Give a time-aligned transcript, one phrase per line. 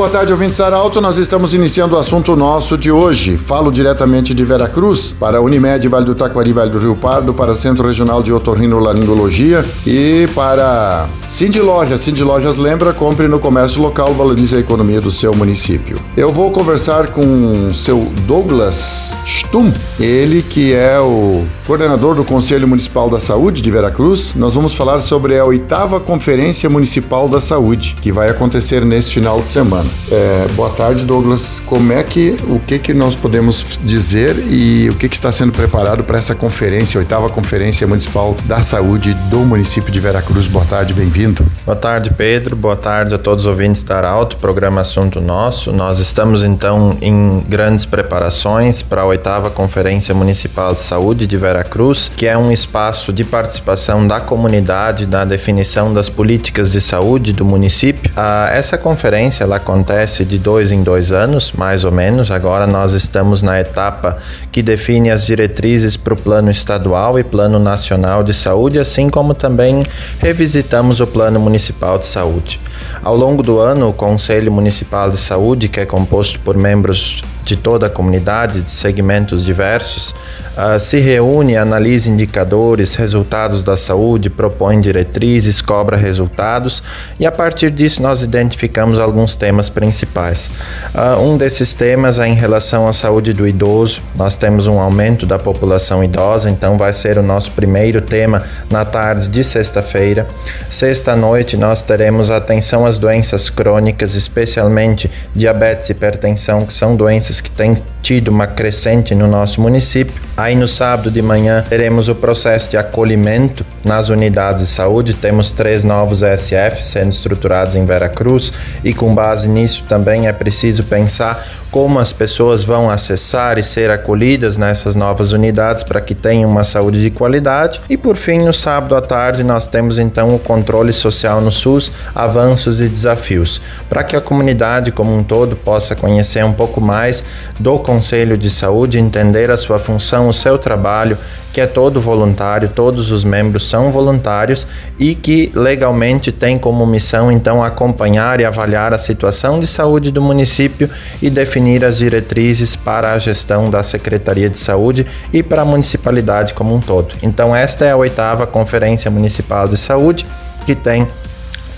[0.00, 0.98] Boa tarde, ouvintes da Alto.
[0.98, 3.36] Nós estamos iniciando o assunto nosso de hoje.
[3.36, 7.86] Falo diretamente de Veracruz, para Unimed, Vale do Taquari, Vale do Rio Pardo, para Centro
[7.86, 12.00] Regional de Otorrinolaringologia e para Cindy Lojas.
[12.00, 16.00] Cindy Lojas lembra, compre no comércio local, valorize a economia do seu município.
[16.16, 22.66] Eu vou conversar com o seu Douglas Stum, ele que é o coordenador do Conselho
[22.66, 24.32] Municipal da Saúde de Veracruz.
[24.34, 29.42] Nós vamos falar sobre a oitava Conferência Municipal da Saúde, que vai acontecer nesse final
[29.42, 29.89] de semana.
[30.10, 31.62] É, boa tarde, Douglas.
[31.66, 35.52] Como é que, o que que nós podemos dizer e o que que está sendo
[35.52, 40.46] preparado para essa conferência, oitava Conferência Municipal da Saúde do município de Veracruz?
[40.46, 41.46] Boa tarde, bem-vindo.
[41.64, 42.56] Boa tarde, Pedro.
[42.56, 45.72] Boa tarde a todos os ouvintes da Arauto, programa Assunto Nosso.
[45.72, 52.10] Nós estamos então em grandes preparações para a oitava Conferência Municipal de Saúde de Veracruz,
[52.16, 57.44] que é um espaço de participação da comunidade na definição das políticas de saúde do
[57.44, 58.10] município.
[58.16, 62.32] Ah, essa conferência ela acontece de dois em dois anos, mais ou menos.
[62.32, 64.18] Agora nós estamos na etapa
[64.50, 69.32] que define as diretrizes para o plano estadual e plano nacional de saúde, assim como
[69.32, 69.84] também
[70.18, 72.60] revisitamos o plano municipal de saúde.
[73.00, 77.56] Ao longo do ano, o Conselho Municipal de Saúde, que é composto por membros de
[77.56, 80.14] toda a comunidade, de segmentos diversos,
[80.56, 86.82] uh, se reúne, analisa indicadores, resultados da saúde, propõe diretrizes, cobra resultados
[87.18, 90.50] e a partir disso nós identificamos alguns temas principais.
[90.94, 94.02] Uh, um desses temas é em relação à saúde do idoso.
[94.14, 98.84] Nós temos um aumento da população idosa, então vai ser o nosso primeiro tema na
[98.84, 100.26] tarde de sexta-feira.
[100.68, 107.50] Sexta-noite nós teremos atenção às doenças crônicas, especialmente diabetes e hipertensão, que são doenças que
[107.50, 110.14] têm tido uma crescente no nosso município.
[110.34, 115.12] Aí no sábado de manhã teremos o processo de acolhimento nas unidades de saúde.
[115.12, 120.84] Temos três novos ESF sendo estruturados em Veracruz e com base nisso também é preciso
[120.84, 126.50] pensar como as pessoas vão acessar e ser acolhidas nessas novas unidades para que tenham
[126.50, 127.80] uma saúde de qualidade.
[127.88, 131.92] E por fim, no sábado à tarde, nós temos então o controle social no SUS,
[132.14, 137.22] avanços e desafios, para que a comunidade como um todo possa conhecer um pouco mais
[137.58, 141.16] do Conselho de Saúde, entender a sua função, o seu trabalho
[141.52, 144.66] que é todo voluntário, todos os membros são voluntários
[144.98, 150.22] e que legalmente tem como missão então acompanhar e avaliar a situação de saúde do
[150.22, 150.88] município
[151.20, 156.54] e definir as diretrizes para a gestão da Secretaria de Saúde e para a municipalidade
[156.54, 157.14] como um todo.
[157.22, 160.26] Então esta é a oitava Conferência Municipal de Saúde
[160.64, 161.06] que tem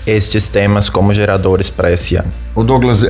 [0.05, 2.31] estes temas como geradores para esse ano.
[2.55, 3.03] O Douglas,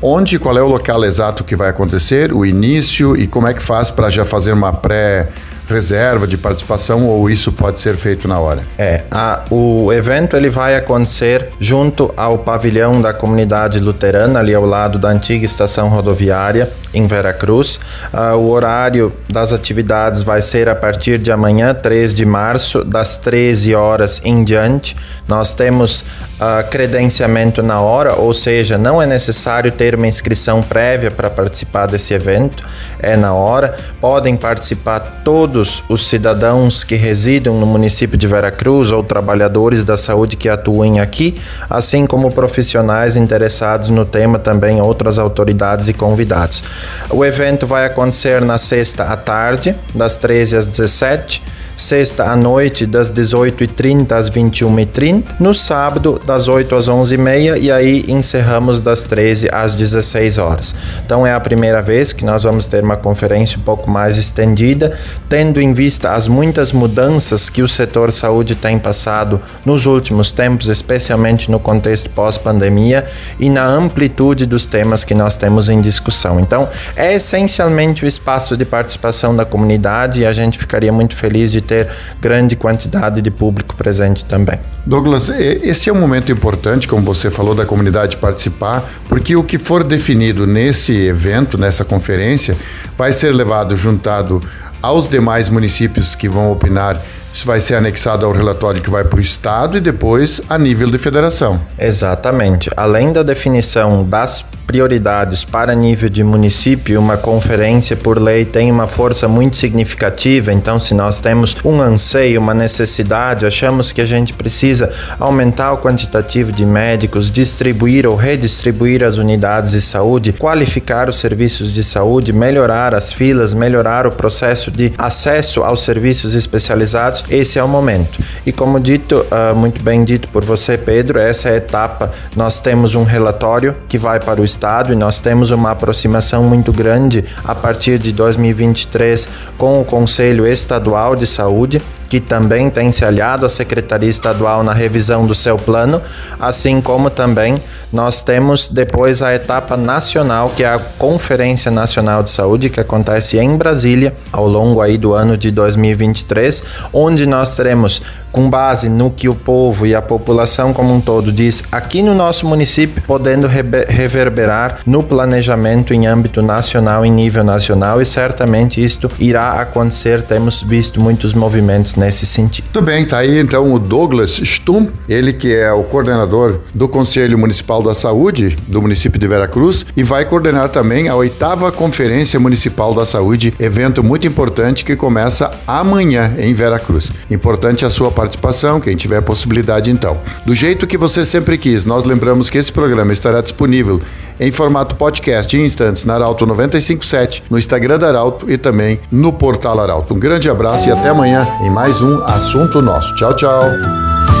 [0.00, 3.62] onde, qual é o local exato que vai acontecer, o início e como é que
[3.62, 5.28] faz para já fazer uma pré
[5.68, 8.64] reserva de participação ou isso pode ser feito na hora?
[8.78, 14.64] É, a, o evento ele vai acontecer junto ao pavilhão da comunidade luterana, ali ao
[14.64, 17.80] lado da antiga estação rodoviária em Veracruz.
[18.12, 23.16] Uh, o horário das atividades vai ser a partir de amanhã, 3 de março, das
[23.16, 24.96] 13 horas em diante.
[25.26, 31.10] Nós temos uh, credenciamento na hora, ou seja, não é necessário ter uma inscrição prévia
[31.10, 32.64] para participar desse evento,
[33.00, 33.76] é na hora.
[34.00, 35.53] Podem participar todos
[35.88, 41.36] os cidadãos que residam no município de Veracruz ou trabalhadores da saúde que atuem aqui,
[41.68, 46.62] assim como profissionais interessados no tema, também outras autoridades e convidados.
[47.10, 51.42] O evento vai acontecer na sexta à tarde, das 13 às 17
[51.76, 58.04] sexta à noite das 18h30 às 21h30, no sábado das 8 às 11h30 e aí
[58.08, 60.74] encerramos das 13 às 16 horas.
[61.04, 64.96] Então é a primeira vez que nós vamos ter uma conferência um pouco mais estendida,
[65.28, 70.68] tendo em vista as muitas mudanças que o setor saúde tem passado nos últimos tempos,
[70.68, 73.04] especialmente no contexto pós-pandemia
[73.38, 76.38] e na amplitude dos temas que nós temos em discussão.
[76.38, 81.50] Então, é essencialmente o espaço de participação da comunidade e a gente ficaria muito feliz
[81.50, 81.88] de ter
[82.20, 84.58] grande quantidade de público presente também.
[84.86, 89.58] Douglas, esse é um momento importante, como você falou, da comunidade participar, porque o que
[89.58, 92.56] for definido nesse evento, nessa conferência,
[92.96, 94.42] vai ser levado juntado
[94.82, 97.00] aos demais municípios que vão opinar
[97.34, 100.88] isso vai ser anexado ao relatório que vai para o Estado e depois a nível
[100.88, 101.60] de federação.
[101.76, 102.70] Exatamente.
[102.76, 108.86] Além da definição das prioridades para nível de município, uma conferência por lei tem uma
[108.86, 110.52] força muito significativa.
[110.52, 115.78] Então, se nós temos um anseio, uma necessidade, achamos que a gente precisa aumentar o
[115.78, 122.32] quantitativo de médicos, distribuir ou redistribuir as unidades de saúde, qualificar os serviços de saúde,
[122.32, 128.20] melhorar as filas, melhorar o processo de acesso aos serviços especializados, esse é o momento.
[128.44, 132.12] E como dito, uh, muito bem dito por você, Pedro, essa é a etapa.
[132.36, 136.72] Nós temos um relatório que vai para o Estado e nós temos uma aproximação muito
[136.72, 139.28] grande a partir de 2023
[139.58, 144.72] com o Conselho Estadual de Saúde que também tem se aliado à Secretaria Estadual na
[144.72, 146.00] revisão do seu plano,
[146.38, 147.56] assim como também
[147.92, 153.38] nós temos depois a etapa nacional, que é a Conferência Nacional de Saúde, que acontece
[153.38, 156.62] em Brasília ao longo aí do ano de 2023,
[156.92, 158.02] onde nós teremos
[158.34, 162.16] com base no que o povo e a população como um todo diz aqui no
[162.16, 169.08] nosso município, podendo reverberar no planejamento em âmbito nacional, em nível nacional, e certamente isto
[169.20, 170.20] irá acontecer.
[170.20, 172.66] Temos visto muitos movimentos nesse sentido.
[172.72, 177.38] Tudo bem, tá aí então o Douglas Stum, ele que é o coordenador do Conselho
[177.38, 182.94] Municipal da Saúde do município de Veracruz e vai coordenar também a oitava Conferência Municipal
[182.94, 187.10] da Saúde, evento muito importante que começa amanhã em Veracruz.
[187.30, 190.16] Importante a sua participação, quem tiver possibilidade então.
[190.44, 194.00] Do jeito que você sempre quis, nós lembramos que esse programa estará disponível
[194.38, 199.32] em formato podcast em instantes na Arauto 957, no Instagram da Arauto e também no
[199.32, 200.14] portal Arauto.
[200.14, 203.14] Um grande abraço e até amanhã em mais um Assunto Nosso.
[203.16, 203.64] Tchau, tchau.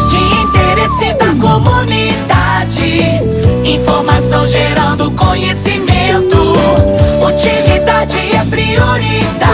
[0.08, 3.00] De interesse da comunidade,
[3.64, 6.36] informação gerando conhecimento,
[7.26, 9.53] utilidade é prioridade.